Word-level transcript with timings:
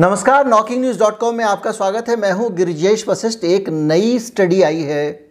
नमस्कार 0.00 0.46
knocking 0.46 0.80
news 0.80 0.98
dot 0.98 1.18
com 1.18 1.34
में 1.34 1.44
आपका 1.44 1.72
स्वागत 1.72 2.08
है। 2.08 2.14
मैं 2.16 2.30
हूँ 2.32 2.50
गिरिजेश 2.52 3.06
वशिष्ठ, 3.08 3.44
एक 3.44 3.68
नई 3.68 4.18
स्टडी 4.18 4.60
आई 4.62 4.80
है 4.80 5.30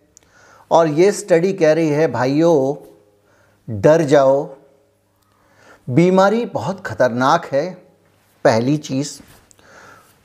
और 0.72 0.88
ये 0.90 1.12
स्टडी 1.12 1.52
कह 1.54 1.74
रही 1.74 1.90
है, 1.90 2.08
भाइयों, 2.12 2.76
डर 3.68 4.04
जाओ। 4.04 4.56
बीमारी 5.90 6.46
बहुत 6.46 6.82
खतरनाक 6.86 7.46
है, 7.46 7.70
पहली 8.46 8.78
चीज़। 8.78 9.12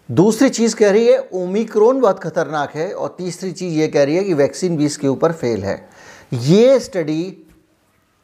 दूसरी 0.08 0.48
चीज़ 0.48 0.76
कह 0.76 0.90
रही 0.90 1.06
है 1.06 1.18
ओमिक्रोन 1.34 2.00
बहुत 2.00 2.18
खतरनाक 2.18 2.76
है 2.76 2.92
और 2.92 3.14
तीसरी 3.18 3.52
चीज़ 3.52 3.74
ये 3.74 3.88
कह 3.88 4.04
रही 4.04 4.16
है 4.16 4.24
कि 4.24 4.34
वैक्सीन 4.34 4.76
भी 4.76 4.86
इसके 4.86 5.08
ऊपर 5.08 5.32
फेल 5.32 5.64
है। 5.64 5.88
ये 6.32 6.78
स्टडी 6.80 7.46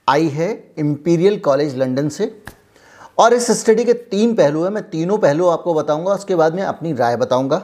आई 0.09 0.28
है 0.28 0.52
इम्पीरियल 0.78 1.38
कॉलेज 1.38 1.77
लंदन 1.77 2.09
से। 2.09 2.34
और 3.18 3.34
इस 3.34 3.50
स्टडी 3.50 3.84
के 3.84 3.92
तीन 3.92 4.34
पहलू 4.34 4.62
हैं, 4.62 4.70
मैं 4.70 4.82
तीनों 4.91 5.18
पहलू 5.18 5.46
आपको 5.46 5.74
बताऊँगा, 5.74 6.12
उसके 6.12 6.34
बाद 6.34 6.55
में 6.55 6.62
अपनी 6.62 6.92
राय 6.92 7.16
बताऊँगा। 7.16 7.62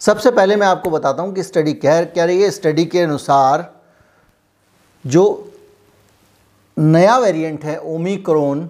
सबसे 0.00 0.30
पहले 0.30 0.56
मैं 0.56 0.66
आपको 0.66 0.90
बताता 0.90 1.22
हूँ 1.22 1.34
कि 1.34 1.42
स्टडी 1.42 1.72
कह 1.72 2.04
क्या 2.04 2.24
रही 2.24 2.42
है? 2.42 2.50
स्टडी 2.50 2.84
के 2.84 3.00
अनुसार 3.00 3.70
जो 5.04 5.52
नया 6.76 7.18
वेरिएंट 7.18 7.64
है, 7.64 7.78
ओमिक्रोन, 7.78 8.68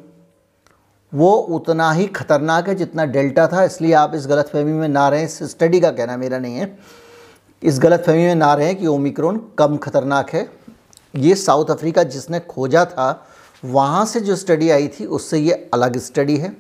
वो 1.13 1.33
उतना 1.33 1.91
ही 1.93 2.07
खतरनाक 2.07 2.69
है 2.69 2.75
जितना 2.75 3.05
डेल्टा 3.05 3.47
था, 3.47 3.65
इसलिए 3.65 3.93
आप 3.93 4.15
इस 4.15 4.27
गलत 4.27 4.49
फहमी 4.49 4.73
में 4.73 4.89
ना 4.89 5.09
रहें। 5.09 5.25
इस 5.25 5.43
स्टडी 5.43 5.81
का 5.81 5.91
कहना 5.91 6.17
मेरा 6.17 6.39
नहीं 6.39 6.57
है। 6.57 6.79
इस 7.63 7.79
गलत 7.79 8.05
फहमी 8.07 8.27
में 8.27 8.35
ना 8.35 8.53
रहें 8.55 8.77
कि 8.77 8.87
ओमिक्रोन 8.87 9.41
कम 9.59 9.77
खतरनाक 9.77 10.31
है। 10.31 10.49
ये 11.17 11.35
साउथ 11.35 11.71
अफ्रीका 11.71 12.03
जिसने 12.03 12.41
खोजा 12.41 12.85
था 12.85 13.27
वहाँ 13.63 14.05
से 14.07 14.21
जो 14.21 14.37
स्टडी 14.37 14.71
आई 14.71 14.89
थी, 14.91 15.05
उससे 15.07 15.39
ये 15.39 15.69
अलग 15.75 15.97
स्टडी 15.99 16.37
है। 16.37 16.55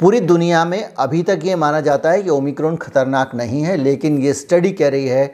पूरी 0.00 0.20
दुनिया 0.22 0.64
में 0.64 0.82
अभी 0.84 1.22
तक 1.22 1.40
ये 1.44 1.54
माना 1.56 1.80
जाता 1.80 2.10
है 2.10 2.22
कि 2.22 2.30
ओमिक्रोन 2.30 2.76
खतरनाक 2.76 3.34
नहीं 3.34 3.62
है, 3.62 3.76
लेकिन 3.76 4.18
ये 4.18 4.32
स्टडी 4.34 4.70
कह 4.72 4.88
रही 4.88 5.06
है 5.06 5.26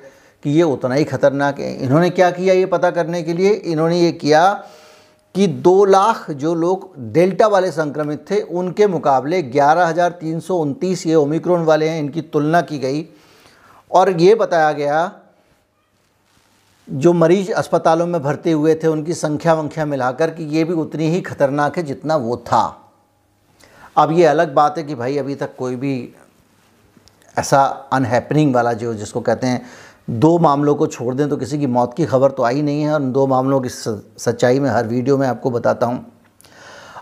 कि 0.44 0.50
ये 0.50 0.62
उतना 0.64 0.94
ही 0.94 1.04
खतरनाक 1.04 1.58
है। 1.60 1.74
इन्होंने 1.77 2.10
क्या 2.10 2.30
किया 2.30 2.54
ये 2.54 2.66
पता 2.66 2.91
करने 2.91 3.22
के 3.22 3.32
लिए? 3.32 3.52
इन्होंने 3.52 4.00
ये 4.00 4.12
किया 4.14 4.52
कि 5.34 5.46
दो 5.46 5.84
लाख 5.84 6.30
जो 6.32 6.54
लोग 6.54 6.92
डेल्टा 7.12 7.47
वाले 7.47 7.70
संक्रमित 7.72 8.24
थे, 8.30 8.41
उनके 8.41 8.86
मुकाबले 8.86 9.42
ग्यारह 9.42 9.86
हज़ार 9.86 10.10
तीन 10.12 10.41
सौ 10.41 10.56
उनतीस 10.56 11.06
ये 11.06 11.14
ओमिक्रोन 11.14 11.64
वाले 11.64 11.88
हैं, 11.88 12.00
इनकी 12.00 12.20
तुलना 12.22 12.60
की 12.62 12.78
गई। 12.78 13.06
और 13.91 14.10
ये 14.20 14.34
बताया 14.34 14.72
गया 14.72 15.10
जो 16.88 17.12
मरीज़ 17.12 17.50
अस्पतालों 17.52 18.06
में 18.06 18.22
भर्ती 18.22 18.50
हुए 18.50 18.74
थे, 18.74 18.86
उनकी 18.86 19.14
संख्या 19.14 19.54
वंख्या 19.54 19.84
मिलाकर 19.86 20.30
कि 20.30 20.44
ये 20.46 20.64
भी 20.64 20.74
उतनी 20.74 21.08
ही 21.10 21.20
खतरनाक 21.20 21.76
है 21.76 21.82
जितना 21.82 22.16
वो 22.16 22.36
था। 22.46 22.64
अब 23.96 24.12
ये 24.12 24.24
अलग 24.26 24.54
बात 24.54 24.78
है 24.78 24.84
कि 24.84 24.94
भाई 24.94 25.16
अभी 25.18 25.34
तक 25.34 25.54
कोई 25.56 25.76
भी 25.76 26.14
ऐसा 27.36 27.62
अनहैपनिंग 27.92 28.54
वाला 28.54 28.72
जो, 28.72 28.94
जिसको 28.94 29.20
कहते 29.20 29.46
हैं, 29.46 29.62
दो 30.10 30.38
मामलों 30.38 30.74
को 30.74 30.86
छोड़ 30.86 31.14
दें 31.14 31.28
तो 31.28 31.36
किसी 31.36 31.58
की 31.58 31.66
मौत 31.68 31.94
की 31.96 32.04
खबर 32.04 32.30
तो 32.30 32.42
आई 32.42 32.62
नहीं 32.62 32.82
है, 32.82 32.92
और 32.92 33.02
दो 33.02 33.26
मामलों 33.26 33.60
की 33.60 33.69
सच्चाई 33.69 34.60
में 34.60 34.70
हर 34.70 34.86
वीडियो 34.86 35.19
में 35.19 35.26
आपको 35.28 35.50
बताता 35.50 35.86
हूँ। 35.86 36.04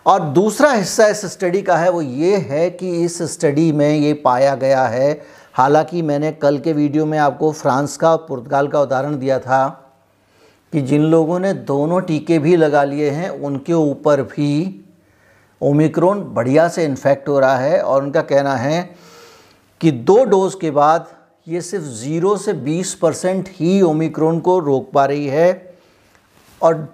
और 0.06 0.20
दूसरा 0.30 0.72
हिस्सा 0.72 1.06
इस 1.06 1.24
स्टडी 1.32 1.62
का 1.62 1.76
है, 1.76 1.90
वो 1.90 2.02
ये 2.02 2.36
है 2.38 2.68
कि 2.70 2.90
इस 3.04 3.22
स्टडी 3.32 3.70
में 3.72 3.88
ये 3.90 4.12
पाया 4.14 4.54
गया 4.54 4.86
है 4.86 5.41
हालाँकि 5.54 6.02
मैंने 6.02 6.32
कल 6.32 6.58
के 6.58 6.72
वीडियो 6.72 7.06
में 7.06 7.18
आपको 7.18 7.50
फ्रांस 7.52 7.96
का 7.96 8.10
और 8.12 8.24
पुर्तगाल 8.28 8.68
का 8.68 8.80
उदाहरण 8.80 9.18
दिया 9.18 9.38
था 9.38 9.68
कि 10.72 10.80
जिन 10.80 11.02
लोगों 11.02 11.38
ने 11.40 11.52
दोनों 11.52 12.00
टीके 12.00 12.38
भी 12.38 12.56
लगा 12.56 12.84
लिए 12.84 13.10
हैं, 13.10 13.28
उनके 13.30 13.72
ऊपर 13.72 14.22
भी 14.22 14.84
ओमिक्रोन 15.60 16.22
बढ़िया 16.34 16.68
से 16.68 16.84
इन्फेक्ट 16.84 17.28
हो 17.28 17.38
रहा 17.40 17.56
है 17.56 17.80
और 17.82 18.02
उनका 18.02 18.22
कहना 18.22 18.54
है 18.56 18.82
कि 19.80 19.90
दो 19.90 20.24
डोज 20.24 20.54
के 20.54 20.70
बाद 20.70 21.06
ये 21.46 21.60
सिर्फ़ 21.60 21.84
ज़ीरो 21.84 22.36
से 22.36 22.52
बीस 22.52 22.94
परसेंट 22.94 23.48
ही 23.50 23.80
ओमिक्रोन 23.82 24.40
को 24.40 24.58
रोक 24.58 24.90
पा 24.92 25.04
रही 25.04 25.26
है 25.26 25.74
और 26.60 26.88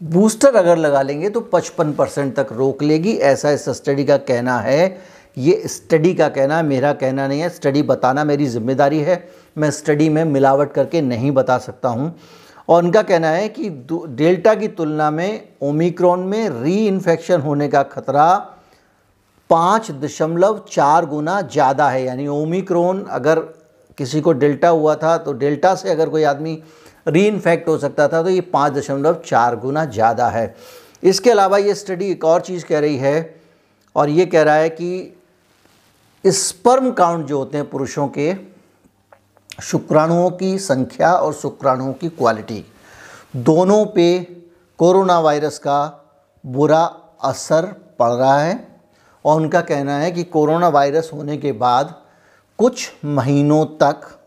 बूस्टर 0.00 0.56
अगर 0.56 0.76
लगा 0.76 1.02
लेंगे 1.02 1.30
तो 1.30 1.40
पचपन 1.42 1.92
परसेंट 1.92 2.34
तक 2.36 2.52
रोक 2.52 2.82
लेगी, 2.82 3.12
ऐसा 3.12 3.50
इस 3.50 3.68
स्टडी 3.68 4.04
का 4.04 4.16
कहना 4.16 4.58
है। 4.58 5.00
ये 5.36 5.62
स्टडी 5.66 6.12
का 6.14 6.28
कहना 6.28 6.56
है, 6.56 6.62
मेरा 6.64 6.92
कहना 6.94 7.26
नहीं 7.28 7.40
है 7.40 7.48
स्टडी 7.50 7.82
बताना 7.84 8.24
मेरी 8.24 8.46
ज़िम्मेदारी 8.48 8.98
है, 9.00 9.28
मैं 9.58 9.70
स्टडी 9.70 10.08
में 10.08 10.24
मिलावट 10.26 10.72
करके 10.72 11.00
नहीं 11.02 11.30
बता 11.32 11.58
सकता 11.60 11.88
हूँ। 11.88 12.14
और 12.68 12.84
उनका 12.84 13.02
कहना 13.02 13.28
है 13.28 13.48
कि 13.50 13.68
डेल्टा 13.90 14.54
की 14.54 14.68
तुलना 14.70 15.10
में 15.10 15.48
ओमिक्रॉन 15.62 16.20
में 16.22 16.62
री 16.62 16.76
इन्फेक्शन 16.86 17.40
होने 17.40 17.68
का 17.68 17.82
खतरा 17.84 18.34
पाँच 19.50 19.90
दशमलव 19.92 20.64
चार 20.68 21.06
गुना 21.06 21.40
ज़्यादा 21.42 21.88
है। 21.90 22.04
यानी 22.04 22.26
ओमिक्रॉन 22.28 23.02
अगर 23.10 23.38
किसी 23.98 24.20
को 24.20 24.32
डेल्टा 24.34 24.68
हुआ 24.68 24.94
था 24.96 25.16
तो 25.18 25.32
डेल्टा 25.34 25.74
से 25.74 25.90
अगर 25.90 26.08
कोई 26.08 26.22
आदमी 26.24 26.62
री 27.08 27.26
इन्फेक्ट 27.26 27.68
हो 27.68 27.76
सकता 27.78 28.06
था 28.08 28.22
तो 28.22 28.28
ये 28.28 28.40
पाँच 28.52 28.72
दशमलव 28.72 29.20
चार 29.26 29.56
गुना 29.56 29.84
ज़्यादा 29.86 30.28
है। 30.28 30.54
इसके 31.02 31.30
अलावा 31.30 31.58
ये 31.58 31.74
स्टडी 31.74 32.10
एक 32.10 32.24
और 32.24 32.40
चीज़ 32.42 32.64
कह 32.64 32.78
रही 32.78 32.96
है, 32.96 33.34
और 33.96 34.08
ये 34.10 34.26
कह 34.26 34.42
रहा 34.42 34.54
है 34.54 34.68
कि 34.70 35.16
स्पर्म 36.26 36.92
काउंट 36.92 37.26
जो 37.26 37.38
होते 37.38 37.58
हैं 37.58 37.70
पुरुषों 37.70 38.08
के, 38.08 38.34
शुक्राणुओं 39.62 40.30
की 40.30 40.58
संख्या 40.58 41.14
और 41.14 41.34
शुक्राणुओं 41.34 41.92
की 41.92 42.08
क्वालिटी 42.08 42.64
दोनों 43.36 43.86
पे 43.86 44.20
कोरोना 44.78 45.20
वायरस 45.20 45.58
का 45.58 46.08
बुरा 46.46 46.96
असर 47.24 47.66
पड़ 47.98 48.12
रहा 48.12 48.40
है 48.40 48.80
और 49.24 49.36
उनका 49.36 49.60
कहना 49.60 49.98
है 49.98 50.10
कि 50.10 50.24
कोरोना 50.24 50.68
वायरस 50.68 51.10
होने 51.12 51.36
के 51.36 51.52
बाद 51.52 51.94
कुछ 52.58 52.92
महीनों 53.04 53.64
तक 53.66 54.20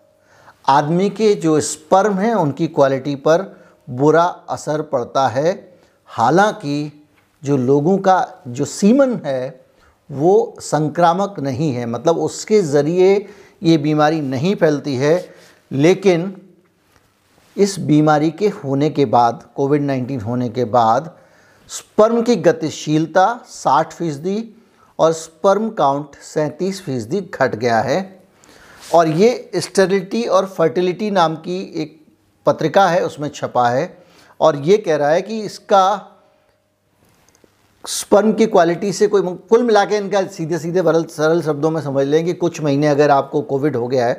आदमी 0.67 1.09
के 1.09 1.33
जो 1.35 1.59
स्पर्म 1.59 2.19
हैं, 2.19 2.33
उनकी 2.33 2.67
क्वालिटी 2.67 3.15
पर 3.15 3.61
बुरा 3.89 4.23
असर 4.23 4.81
पड़ता 4.81 5.27
है। 5.27 5.77
हालाँकि 6.05 7.07
जो 7.43 7.57
लोगों 7.57 7.97
का, 7.97 8.43
जो 8.47 8.65
सीमन 8.65 9.21
है 9.25 9.62
वो 10.09 10.55
संक्रामक 10.59 11.35
नहीं 11.39 11.71
है। 11.73 11.85
मतलब 11.85 12.17
उसके 12.17 12.61
ज़रिए 12.61 13.29
ये 13.63 13.77
बीमारी 13.77 14.21
नहीं 14.21 14.55
फैलती 14.55 14.95
है, 14.95 15.29
लेकिन 15.71 16.35
इस 17.57 17.79
बीमारी 17.79 18.31
के 18.31 18.47
होने 18.47 18.89
के 18.89 19.05
बाद 19.05 19.43
कोविड 19.55 19.81
नाइन्टीन 19.81 20.21
होने 20.21 20.49
के 20.49 20.65
बाद, 20.65 21.15
स्पर्म 21.69 22.21
की 22.21 22.35
गतिशीलता 22.35 23.45
60 23.45 23.93
फ़ीसदी 23.93 24.55
और 24.99 25.13
स्पर्म 25.13 25.69
काउंट 25.69 26.15
सैंतीस 26.23 26.81
फ़ीसदी 26.81 27.21
घट 27.21 27.55
गया 27.55 27.79
है। 27.81 28.23
और 28.93 29.07
ये 29.07 29.51
स्टेरिलिटी 29.55 30.23
और 30.23 30.45
फर्टिलिटी 30.47 31.11
नाम 31.11 31.35
की 31.35 31.59
एक 31.75 31.99
पत्रिका 32.45 32.87
है, 32.87 33.05
उसमें 33.05 33.29
छपा 33.29 33.69
है। 33.69 34.03
और 34.39 34.55
ये 34.55 34.77
कह 34.77 34.95
रहा 34.95 35.09
है 35.09 35.21
कि 35.21 35.39
इसका 35.41 36.12
स्पर्म 37.85 38.31
की 38.33 38.45
क्वालिटी 38.45 38.91
से 38.93 39.07
कोई 39.07 39.21
कुल 39.49 39.63
मिला 39.63 39.83
के 39.85 39.97
इनका 39.97 40.21
सीधे 40.27 40.57
सीधे 40.59 40.81
बरल 40.81 41.03
सरल 41.03 41.41
शब्दों 41.41 41.71
में 41.71 41.81
समझ 41.81 42.05
लें 42.07 42.23
कि 42.25 42.33
कुछ 42.33 42.61
महीने 42.61 42.87
अगर 42.87 43.11
आपको 43.11 43.41
कोविड 43.41 43.75
हो 43.75 43.87
गया 43.87 44.05
है 44.07 44.17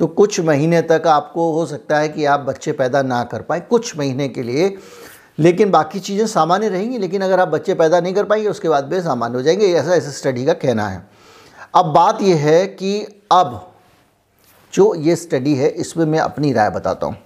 तो 0.00 0.06
कुछ 0.06 0.40
महीने 0.40 0.80
तक 0.82 1.02
आपको 1.06 1.50
हो 1.52 1.66
सकता 1.66 1.98
है 1.98 2.08
कि 2.08 2.24
आप 2.24 2.40
बच्चे 2.40 2.72
पैदा 2.72 3.02
ना 3.02 3.22
कर 3.24 3.42
पाए, 3.42 3.60
कुछ 3.60 3.96
महीने 3.98 4.28
के 4.28 4.42
लिए। 4.42 4.76
लेकिन 5.38 5.70
बाकी 5.70 6.00
चीज़ें 6.00 6.26
सामान्य 6.26 6.68
रहेंगी, 6.68 6.98
लेकिन 6.98 7.22
अगर 7.22 7.40
आप 7.40 7.48
बच्चे 7.48 7.74
पैदा 7.74 8.00
नहीं 8.00 8.14
कर 8.14 8.24
पाएँगे, 8.24 8.48
उसके 8.48 8.68
बाद 8.68 8.92
वे 8.92 9.00
सामान्य 9.02 9.36
हो 9.36 9.42
जाएँगे, 9.42 9.72
ऐसा 9.72 9.94
इस 9.94 10.18
स्टडी 10.18 10.44
का 10.44 10.52
कहना 10.54 10.88
है। 10.88 11.06
अब 11.74 11.86
बात 11.86 12.22
यह 12.22 12.36
है 12.36 12.66
कि 12.66 13.22
अब 13.32 13.72
जो 14.72 14.94
ये 14.94 15.16
स्टडी 15.16 15.54
है, 15.54 15.68
इसमें 15.68 16.04
मैं 16.04 16.18
अपनी 16.18 16.52
राय 16.52 16.70
बताता 16.70 17.06
हूँ। 17.06 17.16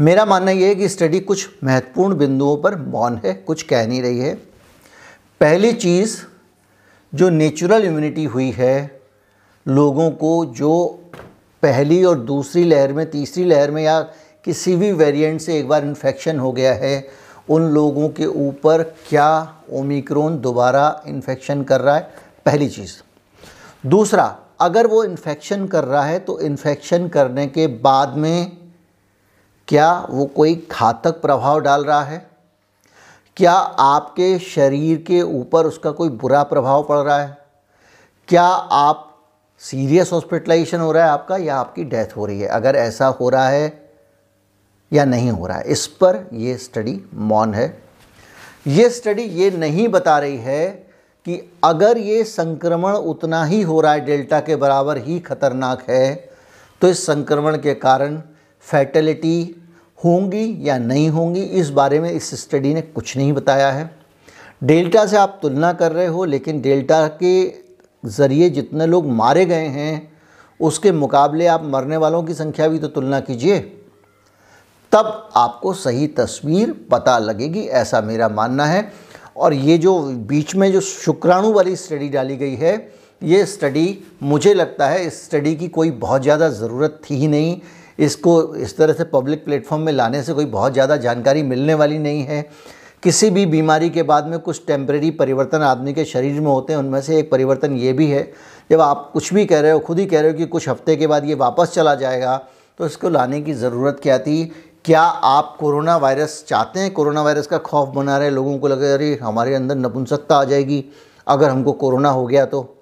मेरा 0.00 0.24
मानना 0.24 0.50
यह 0.50 0.68
है 0.68 0.74
कि 0.74 0.88
स्टडी 0.88 1.20
कुछ 1.20 1.48
महत्वपूर्ण 1.64 2.16
बिंदुओं 2.16 2.56
पर 2.56 2.76
मौन 2.76 3.20
है, 3.24 3.34
कुछ 3.34 3.62
कह 3.62 3.86
नहीं 3.86 4.02
रही 4.02 4.18
है। 4.18 4.34
पहली 5.40 5.72
चीज़, 5.72 6.18
जो 7.14 7.28
नेचुरल 7.30 7.84
इम्यूनिटी 7.84 8.24
हुई 8.24 8.50
है, 8.50 9.00
लोगों 9.68 10.10
को 10.10 10.44
जो 10.46 11.02
पहली 11.62 12.04
और 12.04 12.18
दूसरी 12.18 12.64
लहर 12.64 12.92
में, 12.92 13.10
तीसरी 13.10 13.44
लहर 13.44 13.70
में 13.70 13.82
या 13.82 14.00
किसी 14.44 14.76
भी 14.76 14.92
वेरिएंट 14.92 15.40
से 15.40 15.58
एक 15.58 15.68
बार 15.68 15.84
इन्फेक्शन 15.84 16.38
हो 16.38 16.52
गया 16.52 16.74
है, 16.74 17.08
उन 17.48 17.62
लोगों 17.62 18.08
के 18.08 18.26
ऊपर 18.26 18.82
क्या 18.82 19.56
ओमिक्रोन 19.72 20.40
दोबारा 20.40 21.02
इन्फेक्शन 21.06 21.62
कर 21.62 21.80
रहा 21.80 21.96
है? 21.96 22.12
पहली 22.46 22.68
चीज़। 22.68 22.92
दूसरा, 23.88 24.38
अगर 24.60 24.86
वो 24.86 25.04
इन्फेक्शन 25.04 25.66
कर 25.66 25.84
रहा 25.84 26.04
है 26.04 26.18
तो 26.18 26.40
इन्फेक्शन 26.40 27.08
करने 27.08 27.46
के 27.46 27.66
बाद 27.66 28.16
में 28.16 28.55
क्या 29.68 30.06
वो 30.10 30.24
कोई 30.26 30.54
घातक 30.72 31.20
प्रभाव 31.20 31.60
डाल 31.60 31.84
रहा 31.84 32.02
है? 32.02 32.26
क्या 33.36 33.52
आपके 33.52 34.38
शरीर 34.38 34.98
के 35.06 35.22
ऊपर 35.22 35.66
उसका 35.66 35.90
कोई 35.90 36.08
बुरा 36.08 36.42
प्रभाव 36.42 36.82
पड़ 36.82 36.98
रहा 36.98 37.18
है? 37.18 37.36
क्या 38.28 38.42
आप 38.42 39.02
सीरियस 39.58 40.12
हॉस्पिटलाइजेशन 40.12 40.80
हो 40.80 40.92
रहा 40.92 41.04
है 41.04 41.10
आपका 41.10 41.36
या 41.36 41.56
आपकी 41.56 41.84
डेथ 41.84 42.16
हो 42.16 42.26
रही 42.26 42.40
है? 42.40 42.48
अगर 42.48 42.76
ऐसा 42.76 43.06
हो 43.06 43.28
रहा 43.28 43.48
है 43.48 43.90
या 44.92 45.04
नहीं 45.04 45.30
हो 45.30 45.46
रहा 45.46 45.58
है? 45.58 45.64
इस 45.64 45.86
पर 45.86 46.28
ये 46.32 46.56
स्टडी 46.56 47.00
मौन 47.14 47.54
है। 47.54 47.82
ये 48.66 48.88
स्टडी 48.90 49.22
ये 49.22 49.50
नहीं 49.50 49.88
बता 49.88 50.18
रही 50.18 50.36
है 50.36 50.68
कि 51.26 51.52
अगर 51.64 51.98
ये 51.98 52.22
संक्रमण 52.24 52.92
उतना 52.92 53.44
ही 53.44 53.62
हो 53.62 53.80
रहा 53.80 53.92
है, 53.92 54.00
डेल्टा 54.00 54.40
के 54.40 54.56
बराबर 54.56 54.98
ही 54.98 55.18
खतरनाक 55.20 55.84
है 55.90 56.14
तो 56.80 56.88
इस 56.88 57.06
संक्रमण 57.06 57.56
के 57.56 57.74
कारण 57.74 58.22
फैटलिटी 58.66 59.54
होंगी 59.98 60.56
या 60.60 60.78
नहीं 60.78 61.08
होंगी, 61.10 61.42
इस 61.42 61.70
बारे 61.70 62.00
में 62.00 62.10
इस 62.10 62.30
स्टडी 62.40 62.74
ने 62.74 62.80
कुछ 62.82 63.16
नहीं 63.16 63.32
बताया 63.32 63.70
है। 63.70 63.90
डेल्टा 64.62 65.04
से 65.06 65.16
आप 65.16 65.38
तुलना 65.42 65.72
कर 65.72 65.92
रहे 65.92 66.06
हो, 66.06 66.24
लेकिन 66.24 66.60
डेल्टा 66.60 67.06
के 67.22 67.52
ज़रिए 68.02 68.50
जितने 68.50 68.86
लोग 68.86 69.06
मारे 69.12 69.44
गए 69.44 69.66
हैं, 69.68 70.12
उसके 70.60 70.92
मुकाबले 70.92 71.46
आप 71.46 71.64
मरने 71.64 71.96
वालों 71.96 72.22
की 72.22 72.34
संख्या 72.34 72.68
भी 72.68 72.78
तो 72.78 72.88
तुलना 72.88 73.20
कीजिए। 73.20 73.58
तब 74.92 75.30
आपको 75.36 75.72
सही 75.74 76.06
तस्वीर 76.08 76.74
पता 76.90 77.18
लगेगी, 77.18 77.60
ऐसा 77.60 78.00
मेरा 78.00 78.28
मानना 78.28 78.64
है। 78.64 78.92
और 79.36 79.54
ये 79.54 79.78
जो 79.78 79.98
बीच 80.26 80.54
में 80.56 80.70
जो 80.72 80.80
शुक्राणु 80.80 81.52
वाली 81.52 81.74
स्टडी 81.76 82.08
डाली 82.08 82.36
गई 82.36 82.54
है, 82.54 82.76
ये 83.22 83.44
स्टडी 83.46 83.98
मुझे 84.22 84.54
लगता 84.54 84.86
है 84.88 85.04
इस 85.06 85.24
स्टडी 85.24 85.54
की 85.56 85.68
कोई 85.68 85.90
बहुत 85.90 86.22
ज़्यादा 86.22 86.48
ज़रूरत 86.50 87.00
थी 87.04 87.14
ही 87.14 87.28
नहीं। 87.28 87.60
इसको 87.98 88.54
इस 88.56 88.76
तरह 88.76 88.92
से 88.92 89.04
पब्लिक 89.06 89.44
प्लेटफॉर्म 89.44 89.82
में 89.82 89.92
लाने 89.92 90.22
से 90.22 90.32
कोई 90.32 90.44
बहुत 90.46 90.72
ज़्यादा 90.72 90.96
जानकारी 90.98 91.42
मिलने 91.44 91.74
वाली 91.74 91.98
नहीं 91.98 92.22
है। 92.22 92.40
किसी 93.02 93.30
भी 93.30 93.44
बीमारी 93.46 93.88
के 93.90 94.02
बाद 94.02 94.26
में 94.26 94.38
कुछ 94.38 94.62
टेम्प्रेरी 94.66 95.10
परिवर्तन 95.12 95.62
आदमी 95.62 95.92
के 95.94 96.04
शरीर 96.04 96.40
में 96.40 96.50
होते 96.50 96.72
हैं, 96.72 96.80
उनमें 96.80 97.00
से 97.00 97.18
एक 97.18 97.30
परिवर्तन 97.30 97.76
ये 97.76 97.92
भी 97.92 98.06
है, 98.06 98.30
जब 98.70 98.80
आप 98.80 99.10
कुछ 99.12 99.32
भी 99.34 99.44
कह 99.46 99.60
रहे 99.60 99.70
हो, 99.70 99.78
खुद 99.78 99.98
ही 99.98 100.06
कह 100.06 100.20
रहे 100.20 100.30
हो 100.30 100.36
कि 100.38 100.46
कुछ 100.46 100.68
हफ़्ते 100.68 100.96
के 100.96 101.06
बाद 101.06 101.24
ये 101.24 101.34
वापस 101.36 101.72
चला 101.74 101.94
जाएगा 101.94 102.36
तो 102.78 102.86
इसको 102.86 103.08
लाने 103.08 103.40
की 103.40 103.52
ज़रूरत 103.54 104.00
क्या 104.02 104.18
थी? 104.18 104.44
क्या 104.84 105.00
आप 105.00 105.56
कोरोना 105.60 105.96
वायरस 105.96 106.44
चाहते 106.48 106.80
हैं? 106.80 106.92
कोरोना 106.92 107.22
वायरस 107.22 107.46
का 107.46 107.58
खौफ 107.60 107.88
बना 107.88 108.18
रहे 108.18 108.30
लोगों 108.30 108.58
को 108.58 108.68
लगे 108.68 108.92
अरे, 108.92 109.14
हमारे 109.22 109.54
अंदर 109.54 109.76
नपुंसकता 109.76 110.36
आ 110.36 110.44
जाएगी, 110.44 110.84
अगर 111.26 111.50
हमको 111.50 111.72
कोरोना 111.74 112.10
हो 112.10 112.26
गया 112.26 112.44
तो। 112.46 112.72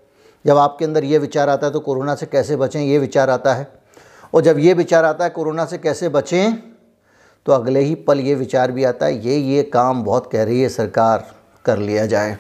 जब 0.45 0.59
आपके 0.59 0.85
अंदर 0.85 1.05
ये 1.05 1.19
विचार 1.19 1.49
आता 1.49 1.67
है 1.67 1.73
तो 1.73 1.81
कोरोना 1.81 2.15
से 2.15 2.27
कैसे 2.27 2.57
बचें? 2.57 2.81
ये 2.81 2.99
विचार 2.99 3.31
आता 3.31 3.55
है। 3.55 3.69
और 4.35 4.43
जब 4.43 4.59
ये 4.59 4.73
विचार 4.75 5.05
आता 5.05 5.25
है 5.25 5.31
कोरोना 5.31 5.65
से 5.65 5.79
कैसे 5.79 6.09
बचें 6.11 6.55
तो 7.47 7.53
अगले 7.53 7.81
ही 7.81 7.95
पल 7.97 8.21
ये 8.21 8.35
विचार 8.35 8.73
भी 8.73 8.85
आता 8.85 9.07
है, 9.07 9.19
ये 9.19 9.37
ये 9.37 9.63
काम 9.65 10.03
बहुत 10.05 10.31
कह 10.33 10.43
रही 10.45 10.61
है, 10.61 10.69
सरकार 10.69 11.27
कर 11.65 11.79
लिया 11.79 12.07
जाए। 12.07 12.37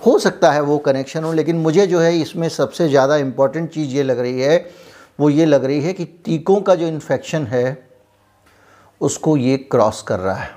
हो 0.00 0.18
सकता 0.18 0.50
है 0.52 0.60
वो 0.60 0.78
कनेक्शन 0.78 1.24
हो, 1.24 1.32
लेकिन 1.32 1.56
मुझे 1.58 1.86
जो 1.86 2.00
है 2.00 2.18
इसमें 2.18 2.48
सबसे 2.48 2.88
ज़्यादा 2.88 3.16
इंपॉर्टेंट 3.16 3.70
चीज़ 3.70 3.94
ये 3.96 4.02
लग 4.02 4.18
रही 4.18 4.40
है, 4.40 4.70
वो 5.18 5.30
ये 5.30 5.44
लग 5.44 5.64
रही 5.64 5.80
है 5.80 5.92
कि 5.92 6.04
टीकों 6.24 6.60
का 6.60 6.74
जो 6.74 6.86
इन्फेक्शन 6.86 7.46
है, 7.46 7.88
उसको 9.00 9.36
ये 9.36 9.56
क्रॉस 9.70 10.02
कर 10.02 10.18
रहा 10.18 10.34
है। 10.34 10.50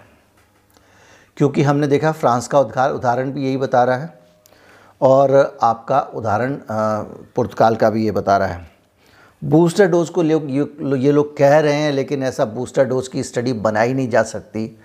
क्योंकि 1.38 1.64
हमने 1.64 1.88
देखा 1.88 2.12
फ्रांस 2.14 2.48
का 2.48 2.60
उद्घार 2.60 2.92
उदाहरण 2.92 3.32
भी 3.32 3.46
यही 3.46 3.58
बता 3.58 3.84
रहा 3.84 3.98
है, 3.98 4.14
और 5.02 5.60
आपका 5.64 6.00
उदाहरण 6.16 6.58
पुर्तगाल 7.36 7.76
का 7.76 7.90
भी 7.90 8.06
ये 8.06 8.12
बता 8.12 8.38
रहा 8.38 8.48
है। 8.48 8.70
बूस्टर 9.42 9.88
डोज 9.88 10.10
को 10.10 10.22
लोग 10.22 10.50
ये 10.98 11.12
लोग 11.12 11.36
कह 11.38 11.58
रहे 11.60 11.74
हैं, 11.74 11.92
लेकिन 11.92 12.24
ऐसा 12.24 12.46
बूस्टर 12.46 12.86
डोज 12.86 13.08
की 13.08 13.24
स्टडी 13.24 13.54
बनाई 13.54 13.94
नहीं 13.94 14.10
जा 14.10 14.22
सकती। 14.24 14.78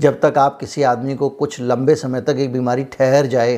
जब 0.00 0.20
तक 0.20 0.38
आप 0.38 0.58
किसी 0.60 0.82
आदमी 0.82 1.14
को 1.14 1.28
कुछ 1.30 1.60
लंबे 1.60 1.94
समय 1.94 2.20
तक 2.20 2.36
एक 2.38 2.52
बीमारी 2.52 2.84
ठहर 2.92 3.26
जाए, 3.26 3.56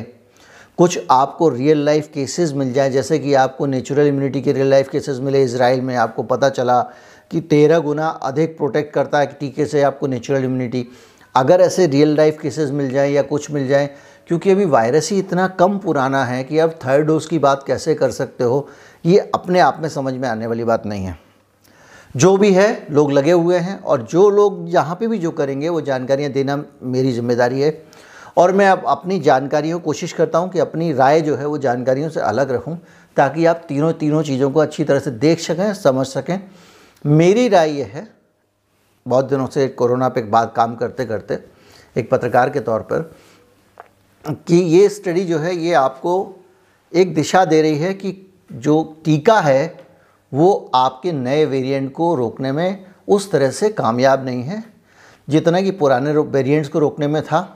कुछ 0.77 0.99
आपको 1.11 1.49
रियल 1.49 1.85
लाइफ 1.85 2.09
केसेस 2.13 2.53
मिल 2.53 2.73
जाए, 2.73 2.89
जैसे 2.89 3.19
कि 3.19 3.33
आपको 3.33 3.65
नेचुरल 3.65 4.07
इम्यूनिटी 4.07 4.41
के 4.41 4.53
रियल 4.53 4.69
लाइफ 4.69 4.89
केसेस 4.89 5.19
मिले 5.19 5.43
इसराइल 5.43 5.81
में, 5.81 5.95
आपको 5.95 6.23
पता 6.23 6.49
चला 6.49 6.81
कि 7.31 7.41
तेरह 7.41 7.79
गुना 7.79 8.07
अधिक 8.07 8.57
प्रोटेक्ट 8.57 8.93
करता 8.93 9.19
है 9.19 9.25
टीके 9.39 9.65
से 9.65 9.81
आपको 9.81 10.07
नेचुरल 10.07 10.43
इम्यूनिटी 10.43 10.87
अगर 11.35 11.61
ऐसे 11.61 11.87
रियल 11.87 12.15
लाइफ 12.17 12.39
केसेस 12.41 12.69
मिल 12.71 12.89
जाएँ 12.91 13.11
या 13.13 13.21
कुछ 13.21 13.51
मिल 13.51 13.67
जाए, 13.67 13.89
क्योंकि 14.27 14.51
अभी 14.51 14.65
वायरस 14.65 15.09
ही 15.11 15.17
इतना 15.19 15.47
कम 15.59 15.77
पुराना 15.77 16.23
है 16.25 16.43
कि 16.43 16.59
आप 16.59 16.79
थर्ड 16.85 17.05
डोज 17.07 17.25
की 17.25 17.39
बात 17.39 17.63
कैसे 17.67 17.95
कर 17.95 18.11
सकते 18.11 18.43
हो? 18.43 18.67
ये 19.03 19.17
अपने 19.35 19.59
आप 19.59 19.79
में 19.81 19.89
समझ 19.89 20.13
में 20.13 20.27
आने 20.29 20.47
वाली 20.47 20.63
बात 20.63 20.85
नहीं 20.85 21.05
है। 21.05 21.17
जो 22.15 22.35
भी 22.37 22.51
है, 22.53 22.87
लोग 22.91 23.11
लगे 23.11 23.31
हुए 23.31 23.57
हैं 23.57 23.79
और 23.81 24.01
जो 24.03 24.29
लोग 24.29 24.65
यहाँ 24.69 24.95
पे 24.95 25.07
भी 25.07 25.17
जो 25.17 25.31
करेंगे, 25.31 25.69
वो 25.69 25.81
जानकारियाँ 25.81 26.31
देना 26.31 26.63
मेरी 26.83 27.11
ज़िम्मेदारी 27.11 27.61
है। 27.61 27.71
और 28.37 28.51
मैं 28.53 28.67
अब 28.69 28.83
अपनी 28.87 29.19
जानकारियों 29.19 29.79
कोशिश 29.79 30.13
करता 30.13 30.39
हूँ 30.39 30.49
कि 30.49 30.59
अपनी 30.59 30.91
राय 30.93 31.21
जो 31.21 31.35
है, 31.35 31.45
वो 31.45 31.57
जानकारियों 31.57 32.09
से 32.09 32.19
अलग 32.19 32.51
रखूँ, 32.51 32.77
ताकि 33.17 33.45
आप 33.45 33.65
तीनों 33.67 33.91
तीनों 33.93 34.21
चीज़ों 34.23 34.49
को 34.51 34.59
अच्छी 34.59 34.83
तरह 34.83 34.99
से 34.99 35.11
देख 35.11 35.39
सकें, 35.39 35.73
समझ 35.73 36.05
सकें। 36.07 36.39
मेरी 37.05 37.47
राय 37.47 37.71
ये 37.71 37.83
है, 37.83 38.07
बहुत 39.05 39.25
दिनों 39.25 39.47
से 39.47 39.67
कोरोना 39.67 40.09
पे 40.09 40.21
बात 40.21 40.53
काम 40.55 40.75
करते 40.75 41.05
करते, 41.05 41.39
एक 41.95 42.09
पत्रकार 42.11 42.49
के 42.49 42.59
तौर 42.59 42.81
पर, 42.83 43.11
कि 44.25 44.55
ये 44.55 44.87
स्टडी 44.89 45.23
जो 45.25 45.39
है, 45.39 45.55
ये 45.55 45.73
आपको 45.73 46.35
एक 46.93 47.13
दिशा 47.13 47.43
दे 47.45 47.61
रही 47.61 47.77
है 47.77 47.93
कि 47.93 48.11
जो 48.51 49.01
टीका 49.05 49.41
है, 49.41 49.77
वो 50.33 50.71
आपके 50.75 51.11
नए 51.11 51.45
वेरिएंट 51.45 51.93
को 51.93 52.15
रोकने 52.15 52.51
में 52.51 52.85
उस 53.07 53.31
तरह 53.31 53.51
से 53.51 53.69
कामयाब 53.69 54.25
नहीं 54.25 54.43
है, 54.43 54.63
जितना 55.29 55.61
कि 55.61 55.71
पुराने 55.71 56.11
वेरिएंट्स 56.11 56.69
को 56.69 56.79
रोकने 56.79 57.07
में 57.07 57.23
था। 57.23 57.55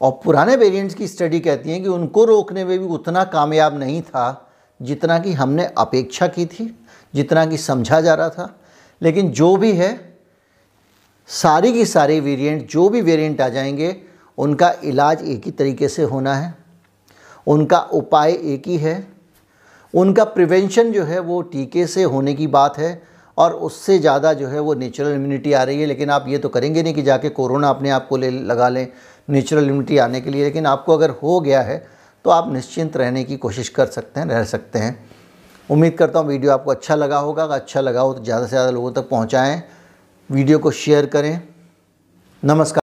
और 0.00 0.20
पुराने 0.24 0.56
वेरिएंट्स 0.56 0.94
की 0.94 1.08
स्टडी 1.08 1.40
कहती 1.40 1.70
है 1.70 1.80
कि 1.80 1.88
उनको 1.88 2.24
रोकने 2.24 2.64
में 2.64 2.78
भी 2.78 2.84
उतना 2.84 3.24
कामयाब 3.24 3.78
नहीं 3.78 4.02
था, 4.02 4.52
जितना 4.82 5.18
कि 5.18 5.32
हमने 5.32 5.66
अपेक्षा 5.78 6.26
की 6.26 6.46
थी, 6.46 6.86
जितना 7.14 7.46
कि 7.46 7.56
समझा 7.56 8.00
जा 8.00 8.14
रहा 8.14 8.28
था। 8.28 8.60
लेकिन 9.02 9.30
जो 9.30 9.56
भी 9.56 9.72
है, 9.72 10.18
सारी 11.26 11.72
की 11.72 11.84
सारी 11.84 12.20
वेरिएंट 12.20 12.70
जो 12.70 12.88
भी 12.88 13.00
वेरिएंट 13.00 13.40
आ 13.40 13.48
जाएँगे, 13.48 13.96
उनका 14.38 14.74
इलाज 14.84 15.28
एक 15.28 15.44
ही 15.44 15.50
तरीके 15.50 15.88
से 15.88 16.02
होना 16.02 16.34
है। 16.34 16.54
उनका 17.46 17.78
उपाय 17.78 18.32
एक 18.32 18.68
ही 18.68 18.76
है 18.76 19.11
उनका 19.94 20.24
प्रिवेंशन 20.26 20.92
जो 20.92 21.04
है 21.04 21.18
वो 21.20 21.40
टीके 21.42 21.86
से 21.86 22.02
होने 22.04 22.34
की 22.34 22.46
बात 22.48 22.78
है 22.78 23.02
और 23.38 23.52
उससे 23.52 23.98
ज़्यादा 23.98 24.32
जो 24.32 24.48
है 24.48 24.60
वो 24.60 24.74
नेचुरल 24.74 25.14
इम्यूनिटी 25.14 25.52
आ 25.52 25.62
रही 25.62 25.80
है। 25.80 25.86
लेकिन 25.86 26.10
आप 26.10 26.24
ये 26.28 26.38
तो 26.38 26.48
करेंगे 26.48 26.82
नहीं 26.82 26.94
कि 26.94 27.02
जाके 27.02 27.28
कोरोना 27.30 27.68
अपने 27.70 27.90
आप 27.90 28.06
को 28.08 28.16
ले 28.16 28.30
लगा 28.30 28.68
लें 28.68 28.86
नेचुरल 29.28 29.64
इम्यूनिटी 29.64 29.98
आने 29.98 30.20
के 30.20 30.30
लिए। 30.30 30.44
लेकिन 30.44 30.66
आपको 30.66 30.96
अगर 30.96 31.10
हो 31.22 31.40
गया 31.40 31.60
है 31.62 31.78
तो 32.24 32.30
आप 32.30 32.52
निश्चिंत 32.52 32.96
रहने 32.96 33.24
की 33.24 33.36
कोशिश 33.38 33.68
कर 33.70 33.86
सकते 33.88 34.20
हैं, 34.20 34.26
रह 34.26 34.44
सकते 34.46 34.78
हैं। 34.78 34.98
उम्मीद 35.68 35.96
करता 35.98 36.18
हूँ 36.18 36.28
वीडियो 36.28 36.52
आपको 36.52 36.70
अच्छा 36.70 36.94
लगा 36.94 37.18
होगा। 37.18 37.44
अगर 37.44 37.54
अच्छा 37.54 37.80
लगा 37.80 38.00
हो 38.00 38.12
तो 38.14 38.24
ज़्यादा 38.24 38.46
से 38.46 38.50
ज़्यादा 38.50 38.70
लोगों 38.70 38.92
तक 38.92 39.08
पहुँचाएँ। 39.08 39.62
वीडियो 40.30 40.58
को 40.58 40.70
शेयर 40.72 41.06
करें। 41.06 41.40
नमस्कार। 42.42 42.81